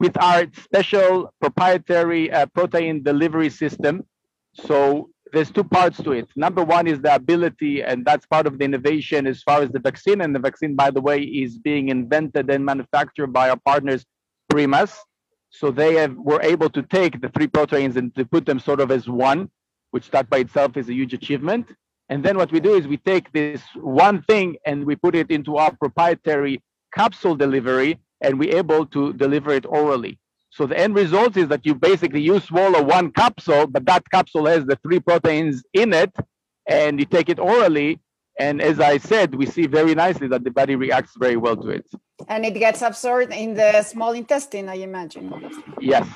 with 0.00 0.20
our 0.20 0.46
special 0.60 1.32
proprietary 1.40 2.30
uh, 2.32 2.46
protein 2.46 3.02
delivery 3.02 3.48
system. 3.48 4.04
So 4.54 5.10
there's 5.34 5.50
two 5.50 5.64
parts 5.64 6.02
to 6.02 6.12
it. 6.12 6.28
Number 6.36 6.64
one 6.64 6.86
is 6.86 7.00
the 7.00 7.14
ability, 7.14 7.82
and 7.82 8.04
that's 8.04 8.24
part 8.26 8.46
of 8.46 8.58
the 8.58 8.64
innovation 8.64 9.26
as 9.26 9.42
far 9.42 9.62
as 9.62 9.70
the 9.70 9.80
vaccine. 9.80 10.20
And 10.20 10.34
the 10.34 10.38
vaccine, 10.38 10.74
by 10.74 10.90
the 10.90 11.00
way, 11.00 11.20
is 11.20 11.58
being 11.58 11.88
invented 11.88 12.50
and 12.50 12.64
manufactured 12.64 13.32
by 13.32 13.50
our 13.50 13.58
partners, 13.64 14.04
Premas. 14.50 14.96
So 15.50 15.70
they 15.70 15.94
have, 15.94 16.14
were 16.16 16.42
able 16.42 16.70
to 16.70 16.82
take 16.82 17.20
the 17.20 17.28
three 17.28 17.46
proteins 17.46 17.96
and 17.96 18.14
to 18.14 18.24
put 18.24 18.46
them 18.46 18.58
sort 18.58 18.80
of 18.80 18.90
as 18.90 19.08
one, 19.08 19.50
which 19.90 20.10
that 20.10 20.30
by 20.30 20.38
itself 20.38 20.76
is 20.76 20.88
a 20.88 20.94
huge 20.94 21.14
achievement. 21.14 21.66
And 22.08 22.24
then 22.24 22.36
what 22.36 22.52
we 22.52 22.60
do 22.60 22.74
is 22.74 22.86
we 22.86 22.98
take 22.98 23.32
this 23.32 23.62
one 23.74 24.22
thing 24.22 24.56
and 24.66 24.84
we 24.84 24.96
put 24.96 25.14
it 25.14 25.30
into 25.30 25.56
our 25.56 25.74
proprietary 25.74 26.62
capsule 26.94 27.34
delivery, 27.34 27.98
and 28.20 28.38
we're 28.38 28.56
able 28.56 28.86
to 28.86 29.12
deliver 29.14 29.50
it 29.52 29.66
orally. 29.66 30.18
So 30.54 30.66
the 30.66 30.78
end 30.78 30.94
result 30.94 31.36
is 31.36 31.48
that 31.48 31.66
you 31.66 31.74
basically 31.74 32.22
you 32.22 32.38
swallow 32.38 32.80
one 32.80 33.10
capsule, 33.10 33.66
but 33.66 33.84
that 33.86 34.08
capsule 34.08 34.46
has 34.46 34.64
the 34.64 34.76
three 34.76 35.00
proteins 35.00 35.64
in 35.72 35.92
it, 35.92 36.14
and 36.68 37.00
you 37.00 37.06
take 37.06 37.28
it 37.28 37.40
orally. 37.40 37.98
And 38.38 38.62
as 38.62 38.78
I 38.78 38.98
said, 38.98 39.34
we 39.34 39.46
see 39.46 39.66
very 39.66 39.96
nicely 39.96 40.28
that 40.28 40.44
the 40.44 40.52
body 40.52 40.76
reacts 40.76 41.14
very 41.18 41.36
well 41.36 41.56
to 41.56 41.70
it. 41.70 41.86
And 42.28 42.46
it 42.46 42.54
gets 42.54 42.82
absorbed 42.82 43.32
in 43.32 43.54
the 43.54 43.82
small 43.82 44.12
intestine, 44.12 44.68
I 44.68 44.76
imagine. 44.76 45.26
Yes, 45.80 46.06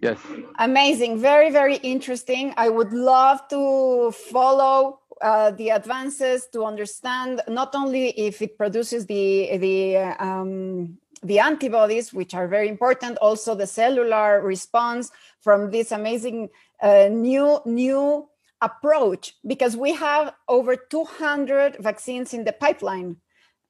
yes. 0.00 0.18
Amazing, 0.58 1.18
very, 1.18 1.50
very 1.50 1.76
interesting. 1.76 2.54
I 2.56 2.70
would 2.70 2.92
love 2.94 3.46
to 3.48 4.12
follow 4.12 5.00
uh, 5.20 5.50
the 5.52 5.68
advances 5.70 6.48
to 6.52 6.64
understand 6.64 7.42
not 7.48 7.74
only 7.74 8.08
if 8.10 8.40
it 8.40 8.56
produces 8.56 9.06
the 9.06 9.56
the 9.58 9.96
um, 10.18 10.98
the 11.24 11.38
antibodies, 11.38 12.12
which 12.12 12.34
are 12.34 12.46
very 12.46 12.68
important, 12.68 13.16
also 13.18 13.54
the 13.54 13.66
cellular 13.66 14.40
response 14.42 15.10
from 15.40 15.70
this 15.70 15.90
amazing 15.90 16.50
uh, 16.82 17.08
new 17.10 17.60
new 17.64 18.28
approach 18.60 19.34
because 19.46 19.76
we 19.76 19.92
have 19.92 20.32
over 20.48 20.76
200 20.76 21.76
vaccines 21.80 22.32
in 22.32 22.44
the 22.44 22.52
pipeline. 22.52 23.16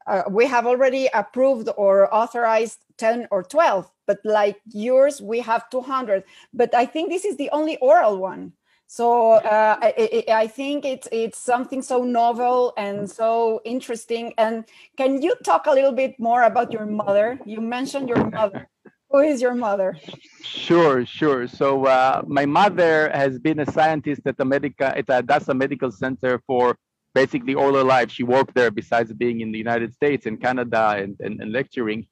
Uh, 0.06 0.22
we 0.28 0.46
have 0.46 0.66
already 0.66 1.08
approved 1.14 1.68
or 1.76 2.12
authorized 2.14 2.78
10 2.98 3.28
or 3.30 3.42
12, 3.42 3.90
but 4.06 4.18
like 4.24 4.60
yours, 4.72 5.22
we 5.22 5.40
have 5.40 5.68
200. 5.70 6.24
But 6.52 6.74
I 6.74 6.84
think 6.84 7.08
this 7.08 7.24
is 7.24 7.36
the 7.36 7.50
only 7.50 7.78
oral 7.78 8.18
one. 8.18 8.52
So 8.86 9.32
uh, 9.32 9.76
I, 9.80 10.24
I, 10.28 10.46
think 10.46 10.84
it's 10.84 11.08
it's 11.10 11.38
something 11.38 11.82
so 11.82 12.04
novel 12.04 12.72
and 12.76 13.10
so 13.10 13.60
interesting. 13.64 14.34
And 14.38 14.64
can 14.96 15.22
you 15.22 15.34
talk 15.42 15.66
a 15.66 15.70
little 15.72 15.92
bit 15.92 16.18
more 16.20 16.42
about 16.42 16.72
your 16.72 16.86
mother? 16.86 17.40
You 17.44 17.60
mentioned 17.60 18.08
your 18.08 18.30
mother. 18.30 18.68
Who 19.10 19.20
is 19.20 19.40
your 19.40 19.54
mother? 19.54 19.96
Sure, 20.42 21.06
sure. 21.06 21.46
So 21.46 21.86
uh, 21.86 22.22
my 22.26 22.46
mother 22.46 23.10
has 23.14 23.38
been 23.38 23.60
a 23.60 23.70
scientist 23.70 24.22
at 24.26 24.36
the 24.36 24.44
Medica 24.44 24.96
at 24.96 25.06
the 25.06 25.16
Hadassah 25.16 25.54
Medical 25.54 25.90
Center 25.90 26.40
for 26.46 26.76
basically 27.14 27.54
all 27.54 27.74
her 27.74 27.84
life. 27.84 28.10
She 28.10 28.24
worked 28.24 28.54
there 28.54 28.70
besides 28.70 29.12
being 29.12 29.40
in 29.40 29.52
the 29.52 29.58
United 29.58 29.94
States 29.94 30.26
and 30.26 30.40
Canada 30.40 30.96
and, 30.98 31.16
and, 31.20 31.40
and 31.40 31.52
lecturing. 31.52 32.06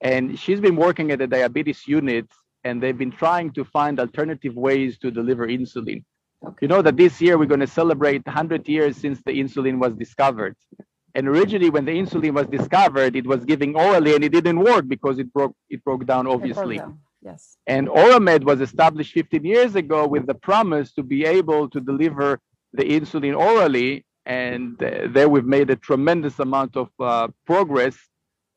And 0.00 0.38
she's 0.38 0.60
been 0.60 0.76
working 0.76 1.12
at 1.12 1.18
the 1.18 1.26
diabetes 1.26 1.86
unit 1.86 2.26
and 2.64 2.82
they've 2.82 2.98
been 2.98 3.12
trying 3.12 3.52
to 3.52 3.64
find 3.64 3.98
alternative 3.98 4.54
ways 4.54 4.98
to 4.98 5.10
deliver 5.10 5.46
insulin. 5.46 6.04
Okay. 6.44 6.56
You 6.62 6.68
know 6.68 6.82
that 6.82 6.96
this 6.96 7.20
year 7.20 7.36
we're 7.38 7.46
going 7.46 7.60
to 7.60 7.66
celebrate 7.66 8.24
100 8.26 8.68
years 8.68 8.96
since 8.96 9.20
the 9.24 9.32
insulin 9.32 9.78
was 9.78 9.94
discovered. 9.94 10.56
And 11.14 11.26
originally, 11.28 11.70
when 11.70 11.84
the 11.84 11.92
insulin 11.92 12.32
was 12.32 12.46
discovered, 12.46 13.16
it 13.16 13.26
was 13.26 13.44
giving 13.44 13.74
orally, 13.74 14.14
and 14.14 14.22
it 14.24 14.30
didn't 14.30 14.60
work 14.60 14.86
because 14.86 15.18
it 15.18 15.32
broke 15.32 15.54
it 15.68 15.82
broke 15.84 16.06
down 16.06 16.26
obviously. 16.26 16.76
Broke 16.76 16.88
down. 16.88 16.98
Yes. 17.22 17.56
And 17.66 17.88
Oramed 17.88 18.44
was 18.44 18.60
established 18.60 19.12
15 19.12 19.44
years 19.44 19.74
ago 19.74 20.06
with 20.06 20.26
the 20.26 20.34
promise 20.34 20.92
to 20.94 21.02
be 21.02 21.26
able 21.26 21.68
to 21.68 21.80
deliver 21.80 22.40
the 22.72 22.84
insulin 22.84 23.36
orally, 23.36 24.06
and 24.24 24.82
uh, 24.82 25.08
there 25.10 25.28
we've 25.28 25.44
made 25.44 25.68
a 25.70 25.76
tremendous 25.76 26.38
amount 26.38 26.76
of 26.76 26.88
uh, 26.98 27.28
progress. 27.44 27.96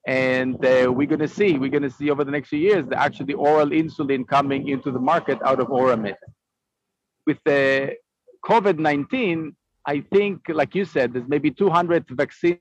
And 0.05 0.55
uh, 0.65 0.91
we're 0.91 1.07
going 1.07 1.19
to 1.19 1.27
see, 1.27 1.57
we're 1.57 1.69
going 1.69 1.83
to 1.83 1.89
see 1.89 2.09
over 2.09 2.23
the 2.23 2.31
next 2.31 2.49
few 2.49 2.59
years, 2.59 2.85
the 2.87 2.99
actually 2.99 3.33
oral 3.33 3.69
insulin 3.69 4.27
coming 4.27 4.67
into 4.67 4.91
the 4.91 4.99
market 4.99 5.39
out 5.43 5.59
of 5.59 5.67
Oramed. 5.67 6.15
With 7.25 7.37
the 7.45 7.95
COVID 8.45 8.79
19, 8.79 9.55
I 9.85 10.03
think, 10.11 10.41
like 10.49 10.75
you 10.75 10.85
said, 10.85 11.13
there's 11.13 11.27
maybe 11.27 11.51
200 11.51 12.05
vaccines. 12.09 12.59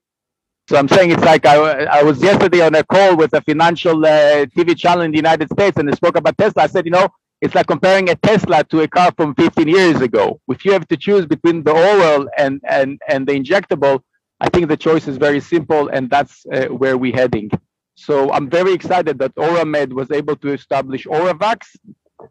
So 0.68 0.76
I'm 0.76 0.88
saying 0.88 1.10
it's 1.10 1.24
like 1.24 1.44
I, 1.44 1.84
I 1.84 2.02
was 2.04 2.22
yesterday 2.22 2.60
on 2.60 2.74
a 2.76 2.84
call 2.84 3.16
with 3.16 3.32
a 3.34 3.40
financial 3.42 4.06
uh, 4.06 4.46
TV 4.46 4.76
channel 4.76 5.02
in 5.02 5.10
the 5.10 5.16
United 5.16 5.50
States 5.50 5.76
and 5.76 5.88
they 5.88 5.96
spoke 5.96 6.16
about 6.16 6.38
Tesla. 6.38 6.62
I 6.62 6.66
said, 6.68 6.84
you 6.84 6.92
know, 6.92 7.08
it's 7.40 7.56
like 7.56 7.66
comparing 7.66 8.08
a 8.10 8.14
Tesla 8.14 8.62
to 8.64 8.82
a 8.82 8.88
car 8.88 9.12
from 9.16 9.34
15 9.34 9.66
years 9.66 10.00
ago. 10.00 10.40
If 10.48 10.64
you 10.64 10.72
have 10.72 10.86
to 10.88 10.96
choose 10.96 11.26
between 11.26 11.64
the 11.64 11.72
oral 11.72 12.28
and, 12.38 12.60
and, 12.68 13.00
and 13.08 13.26
the 13.26 13.32
injectable, 13.32 14.02
I 14.44 14.48
think 14.52 14.64
the 14.68 14.76
choice 14.88 15.06
is 15.06 15.16
very 15.28 15.40
simple 15.54 15.88
and 15.94 16.10
that's 16.10 16.44
uh, 16.52 16.66
where 16.80 16.96
we're 16.98 17.18
heading. 17.22 17.48
So 17.94 18.14
I'm 18.32 18.50
very 18.50 18.72
excited 18.72 19.14
that 19.20 19.34
Oramed 19.36 19.92
was 19.92 20.10
able 20.10 20.36
to 20.44 20.48
establish 20.52 21.06
Oravax 21.06 21.60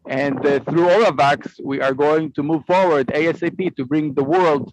and 0.10 0.38
uh, 0.46 0.60
through 0.68 0.88
Oravax, 0.88 1.60
we 1.64 1.82
are 1.82 1.94
going 1.94 2.34
to 2.34 2.44
move 2.44 2.64
forward 2.66 3.08
ASAP 3.08 3.76
to 3.78 3.86
bring 3.86 4.14
the 4.14 4.24
world 4.24 4.70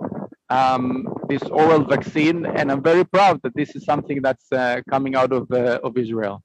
um, 0.50 1.06
this 1.28 1.42
oral 1.44 1.84
vaccine. 1.84 2.44
And 2.46 2.72
I'm 2.72 2.82
very 2.82 3.04
proud 3.04 3.40
that 3.42 3.54
this 3.54 3.76
is 3.76 3.84
something 3.84 4.20
that's 4.20 4.50
uh, 4.50 4.80
coming 4.90 5.14
out 5.14 5.32
of, 5.32 5.50
uh, 5.52 5.78
of 5.84 5.96
Israel. 5.96 6.42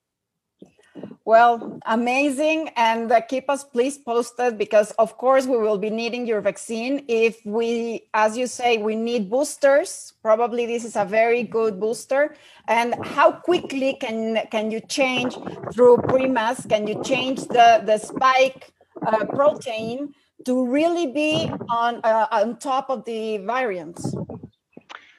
Well, 1.25 1.79
amazing. 1.85 2.69
And 2.75 3.09
uh, 3.09 3.21
keep 3.21 3.49
us 3.49 3.63
please 3.63 3.97
posted 3.97 4.57
because, 4.57 4.91
of 4.99 5.17
course, 5.17 5.45
we 5.45 5.57
will 5.57 5.77
be 5.77 5.89
needing 5.89 6.27
your 6.27 6.41
vaccine. 6.41 7.05
If 7.07 7.39
we, 7.45 8.09
as 8.13 8.37
you 8.37 8.45
say, 8.45 8.77
we 8.77 8.95
need 8.97 9.29
boosters, 9.29 10.13
probably 10.21 10.65
this 10.65 10.83
is 10.83 10.97
a 10.97 11.05
very 11.05 11.43
good 11.43 11.79
booster. 11.79 12.35
And 12.67 12.95
how 13.05 13.31
quickly 13.31 13.93
can, 14.01 14.41
can 14.51 14.69
you 14.69 14.81
change 14.81 15.35
through 15.73 15.97
Premas? 16.09 16.67
Can 16.67 16.87
you 16.87 17.01
change 17.03 17.39
the, 17.47 17.81
the 17.85 17.99
spike 17.99 18.73
uh, 19.07 19.23
protein 19.25 20.13
to 20.45 20.67
really 20.67 21.07
be 21.07 21.49
on, 21.69 22.01
uh, 22.03 22.27
on 22.31 22.57
top 22.57 22.89
of 22.89 23.05
the 23.05 23.37
variants? 23.37 24.13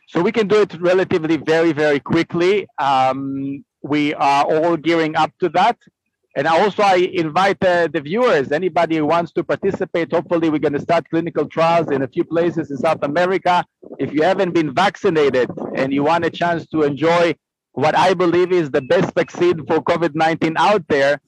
So 0.08 0.20
we 0.20 0.32
can 0.32 0.48
do 0.48 0.60
it 0.60 0.78
relatively 0.82 1.38
very, 1.38 1.72
very 1.72 1.98
quickly. 1.98 2.66
Um, 2.78 3.64
we 3.82 4.14
are 4.14 4.44
all 4.44 4.76
gearing 4.76 5.16
up 5.16 5.32
to 5.40 5.48
that. 5.50 5.78
And 6.36 6.48
also, 6.48 6.82
I 6.82 6.96
invite 6.96 7.62
uh, 7.64 7.86
the 7.86 8.00
viewers, 8.00 8.50
anybody 8.50 8.96
who 8.96 9.06
wants 9.06 9.30
to 9.32 9.44
participate. 9.44 10.12
Hopefully, 10.12 10.50
we're 10.50 10.58
going 10.58 10.72
to 10.72 10.80
start 10.80 11.08
clinical 11.08 11.46
trials 11.46 11.92
in 11.92 12.02
a 12.02 12.08
few 12.08 12.24
places 12.24 12.72
in 12.72 12.76
South 12.76 13.02
America. 13.02 13.64
If 14.00 14.12
you 14.12 14.22
haven't 14.22 14.52
been 14.52 14.74
vaccinated 14.74 15.48
and 15.76 15.92
you 15.92 16.02
want 16.02 16.24
a 16.24 16.30
chance 16.30 16.66
to 16.68 16.82
enjoy 16.82 17.36
what 17.72 17.96
I 17.96 18.14
believe 18.14 18.50
is 18.50 18.70
the 18.70 18.82
best 18.82 19.14
vaccine 19.14 19.64
for 19.66 19.80
COVID 19.80 20.16
19 20.16 20.56
out 20.56 20.88
there, 20.88 21.20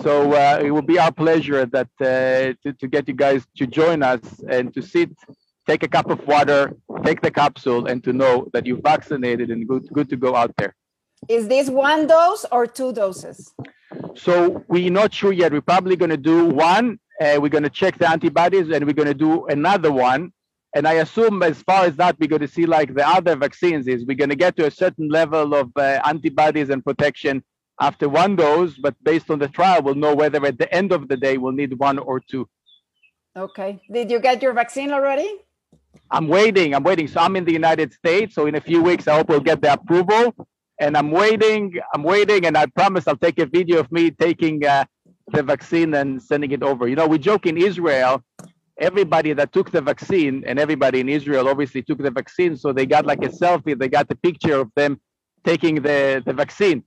so 0.00 0.32
uh, 0.32 0.60
it 0.62 0.70
will 0.70 0.82
be 0.82 0.98
our 0.98 1.12
pleasure 1.12 1.66
that 1.66 1.88
uh, 2.00 2.54
to, 2.62 2.72
to 2.72 2.86
get 2.86 3.08
you 3.08 3.14
guys 3.14 3.44
to 3.56 3.66
join 3.66 4.04
us 4.04 4.20
and 4.48 4.72
to 4.74 4.80
sit, 4.80 5.10
take 5.66 5.82
a 5.82 5.88
cup 5.88 6.08
of 6.08 6.24
water, 6.26 6.72
take 7.04 7.20
the 7.20 7.32
capsule, 7.32 7.86
and 7.86 8.02
to 8.04 8.12
know 8.12 8.48
that 8.52 8.64
you're 8.64 8.80
vaccinated 8.80 9.50
and 9.50 9.66
good, 9.66 9.88
good 9.92 10.08
to 10.08 10.16
go 10.16 10.36
out 10.36 10.54
there. 10.56 10.74
Is 11.28 11.48
this 11.48 11.68
one 11.68 12.06
dose 12.06 12.44
or 12.50 12.66
two 12.66 12.92
doses? 12.92 13.54
So 14.16 14.64
we're 14.68 14.90
not 14.90 15.12
sure 15.12 15.32
yet. 15.32 15.52
We're 15.52 15.60
probably 15.60 15.96
going 15.96 16.10
to 16.10 16.16
do 16.16 16.46
one. 16.46 16.98
Uh, 17.20 17.38
we're 17.40 17.48
going 17.48 17.64
to 17.64 17.70
check 17.70 17.98
the 17.98 18.10
antibodies, 18.10 18.70
and 18.70 18.86
we're 18.86 18.92
going 18.92 19.08
to 19.08 19.14
do 19.14 19.46
another 19.46 19.92
one. 19.92 20.32
And 20.74 20.88
I 20.88 20.94
assume, 20.94 21.42
as 21.42 21.62
far 21.62 21.84
as 21.84 21.96
that, 21.96 22.16
we're 22.18 22.28
going 22.28 22.40
to 22.40 22.48
see 22.48 22.66
like 22.66 22.94
the 22.94 23.06
other 23.06 23.36
vaccines 23.36 23.86
is 23.86 24.06
we're 24.06 24.16
going 24.16 24.30
to 24.30 24.36
get 24.36 24.56
to 24.56 24.66
a 24.66 24.70
certain 24.70 25.08
level 25.08 25.54
of 25.54 25.70
uh, 25.76 26.00
antibodies 26.04 26.70
and 26.70 26.82
protection 26.82 27.44
after 27.80 28.08
one 28.08 28.36
dose. 28.36 28.78
But 28.78 28.94
based 29.02 29.30
on 29.30 29.38
the 29.38 29.48
trial, 29.48 29.82
we'll 29.82 29.94
know 29.94 30.14
whether 30.14 30.44
at 30.46 30.58
the 30.58 30.72
end 30.74 30.92
of 30.92 31.08
the 31.08 31.16
day 31.16 31.36
we'll 31.36 31.52
need 31.52 31.78
one 31.78 31.98
or 31.98 32.20
two. 32.20 32.48
Okay. 33.36 33.80
Did 33.90 34.10
you 34.10 34.18
get 34.18 34.42
your 34.42 34.54
vaccine 34.54 34.92
already? 34.92 35.30
I'm 36.10 36.28
waiting. 36.28 36.74
I'm 36.74 36.82
waiting. 36.82 37.06
So 37.06 37.20
I'm 37.20 37.36
in 37.36 37.44
the 37.44 37.52
United 37.52 37.92
States. 37.92 38.34
So 38.34 38.46
in 38.46 38.54
a 38.54 38.60
few 38.60 38.82
weeks, 38.82 39.06
I 39.08 39.16
hope 39.16 39.28
we'll 39.28 39.40
get 39.40 39.60
the 39.60 39.72
approval 39.74 40.34
and 40.78 40.96
I'm 40.96 41.10
waiting. 41.10 41.74
I'm 41.94 42.02
waiting, 42.02 42.46
and 42.46 42.56
I 42.56 42.66
promise 42.66 43.06
I'll 43.08 43.16
take 43.16 43.38
a 43.38 43.46
video 43.46 43.80
of 43.80 43.90
me 43.92 44.10
taking 44.10 44.64
uh, 44.64 44.84
the 45.32 45.42
vaccine 45.42 45.94
and 45.94 46.22
sending 46.22 46.52
it 46.52 46.62
over. 46.62 46.88
You 46.88 46.96
know, 46.96 47.06
we 47.06 47.18
joke 47.18 47.46
in 47.46 47.56
Israel. 47.56 48.22
Everybody 48.78 49.32
that 49.34 49.52
took 49.52 49.70
the 49.70 49.80
vaccine, 49.80 50.44
and 50.46 50.58
everybody 50.58 51.00
in 51.00 51.08
Israel 51.08 51.48
obviously 51.48 51.82
took 51.82 51.98
the 51.98 52.10
vaccine, 52.10 52.56
so 52.56 52.72
they 52.72 52.86
got 52.86 53.06
like 53.06 53.22
a 53.24 53.28
selfie. 53.28 53.78
They 53.78 53.88
got 53.88 54.08
the 54.08 54.16
picture 54.16 54.58
of 54.60 54.70
them 54.74 55.00
taking 55.44 55.76
the, 55.76 56.22
the 56.24 56.32
vaccine. 56.32 56.84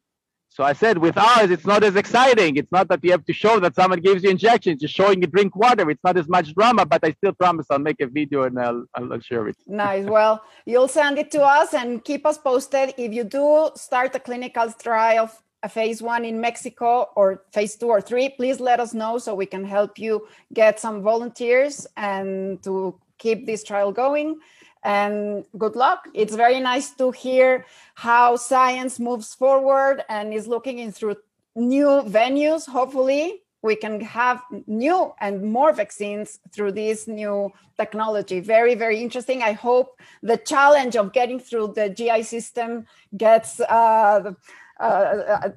So 0.55 0.63
I 0.63 0.71
said, 0.71 0.97
with 0.99 1.17
ours, 1.17 1.51
it's 1.51 1.65
not 1.65 1.83
as 1.83 1.97
exciting. 1.97 2.55
It's 2.55 2.71
not 2.71 2.87
that 2.87 3.03
you 3.03 3.11
have 3.11 3.25
to 3.25 3.33
show 3.33 3.59
that 3.59 3.75
someone 3.75 3.99
gives 3.99 4.23
you 4.23 4.29
injections. 4.29 4.79
Just 4.79 4.95
showing 4.95 5.19
you 5.21 5.27
drink 5.27 5.53
water. 5.53 5.89
It's 5.89 6.01
not 6.01 6.15
as 6.15 6.29
much 6.29 6.55
drama, 6.55 6.85
but 6.85 7.01
I 7.03 7.11
still 7.11 7.33
promise 7.33 7.65
I'll 7.69 7.77
make 7.77 7.99
a 7.99 8.07
video 8.07 8.43
and 8.43 8.57
I'll, 8.57 8.85
I'll 8.95 9.19
share 9.19 9.49
it. 9.49 9.57
Nice. 9.67 10.05
Well, 10.05 10.41
you'll 10.65 10.87
send 10.87 11.17
it 11.17 11.29
to 11.31 11.41
us 11.43 11.73
and 11.73 12.01
keep 12.01 12.25
us 12.25 12.37
posted. 12.37 12.93
If 12.97 13.11
you 13.13 13.25
do 13.25 13.69
start 13.75 14.15
a 14.15 14.19
clinical 14.21 14.71
trial, 14.71 15.29
a 15.61 15.67
phase 15.67 16.01
one 16.01 16.23
in 16.23 16.39
Mexico 16.39 17.09
or 17.17 17.43
phase 17.51 17.75
two 17.75 17.87
or 17.87 17.99
three, 17.99 18.29
please 18.29 18.61
let 18.61 18.79
us 18.79 18.93
know 18.93 19.17
so 19.17 19.35
we 19.35 19.47
can 19.47 19.65
help 19.65 19.99
you 19.99 20.25
get 20.53 20.79
some 20.79 21.01
volunteers 21.01 21.85
and 21.97 22.63
to 22.63 22.97
keep 23.17 23.45
this 23.45 23.61
trial 23.61 23.91
going 23.91 24.39
and 24.85 25.45
good 25.57 25.75
luck. 25.75 26.07
It's 26.13 26.35
very 26.35 26.59
nice 26.59 26.91
to 26.91 27.09
hear 27.11 27.65
how 27.95 28.35
science 28.35 28.99
moves 28.99 29.33
forward 29.33 30.03
and 30.07 30.31
is 30.31 30.47
looking 30.47 30.77
in 30.77 30.91
through 30.91 31.15
new 31.55 32.03
venues. 32.05 32.67
Hopefully, 32.67 33.41
we 33.63 33.75
can 33.75 33.99
have 33.99 34.43
new 34.67 35.11
and 35.19 35.41
more 35.41 35.73
vaccines 35.73 36.39
through 36.51 36.73
this 36.73 37.07
new 37.07 37.51
technology. 37.77 38.39
Very, 38.39 38.75
very 38.75 38.99
interesting. 38.99 39.41
I 39.41 39.53
hope 39.53 39.99
the 40.21 40.37
challenge 40.37 40.95
of 40.95 41.13
getting 41.13 41.39
through 41.39 41.73
the 41.75 41.89
GI 41.89 42.21
system 42.21 42.85
gets 43.17 43.59
uh, 43.59 44.33
uh, 44.79 44.83
uh 44.83 45.49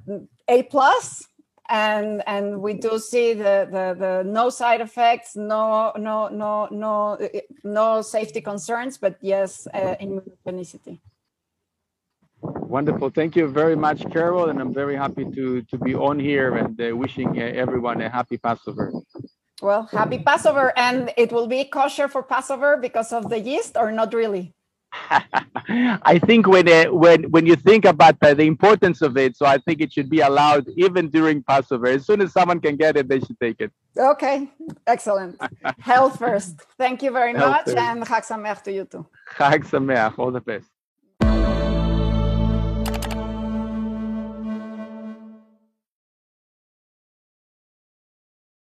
A 0.47 0.63
plus 0.63 1.27
and 1.69 2.23
and 2.27 2.61
we 2.61 2.73
do 2.73 2.97
see 2.97 3.33
the, 3.33 3.67
the 3.71 3.95
the 3.97 4.23
no 4.23 4.49
side 4.49 4.81
effects 4.81 5.35
no 5.35 5.93
no 5.97 6.27
no 6.27 6.67
no 6.71 7.17
no 7.63 8.01
safety 8.01 8.41
concerns 8.41 8.97
but 8.97 9.17
yes 9.21 9.67
uh, 9.73 9.95
immunogenicity. 10.01 10.99
Wonderful. 12.41 13.09
Thank 13.09 13.35
you 13.35 13.47
very 13.47 13.75
much 13.75 14.09
carol 14.11 14.49
and 14.49 14.59
i'm 14.59 14.73
very 14.73 14.95
happy 14.95 15.25
to 15.35 15.61
to 15.63 15.77
be 15.77 15.93
on 15.93 16.19
here 16.19 16.55
and 16.55 16.79
uh, 16.81 16.95
wishing 16.95 17.39
uh, 17.39 17.45
everyone 17.63 18.01
a 18.01 18.09
happy 18.09 18.37
passover. 18.37 18.91
Well 19.61 19.83
happy 19.91 20.19
passover 20.19 20.73
and 20.77 21.13
it 21.17 21.31
will 21.31 21.47
be 21.47 21.65
kosher 21.65 22.07
for 22.07 22.23
passover 22.23 22.77
because 22.77 23.13
of 23.13 23.29
the 23.29 23.39
yeast 23.39 23.77
or 23.77 23.91
not 23.91 24.13
really 24.13 24.55
I 26.11 26.19
think 26.25 26.47
when 26.47 26.67
uh, 26.67 26.85
when 26.85 27.23
when 27.31 27.45
you 27.45 27.55
think 27.55 27.85
about 27.85 28.15
uh, 28.21 28.33
the 28.33 28.43
importance 28.43 29.01
of 29.01 29.17
it, 29.17 29.37
so 29.37 29.45
I 29.45 29.57
think 29.59 29.81
it 29.81 29.93
should 29.93 30.09
be 30.09 30.21
allowed 30.21 30.67
even 30.77 31.09
during 31.09 31.43
Passover. 31.43 31.87
As 31.87 32.05
soon 32.05 32.21
as 32.21 32.33
someone 32.33 32.59
can 32.59 32.75
get 32.75 32.97
it, 32.97 33.07
they 33.07 33.19
should 33.19 33.39
take 33.39 33.61
it. 33.61 33.71
Okay, 33.97 34.49
excellent. 34.87 35.39
Health 35.79 36.17
first. 36.17 36.61
Thank 36.77 37.03
you 37.03 37.11
very 37.11 37.33
Health 37.33 37.51
much, 37.51 37.65
first. 37.65 37.77
and 37.77 38.03
Chag 38.03 38.25
Sameach 38.25 38.63
to 38.63 38.71
you 38.71 38.85
too. 38.85 39.05
Chag 39.35 39.63
Sameach. 39.65 40.17
All 40.17 40.31
the 40.31 40.41
best. 40.41 40.68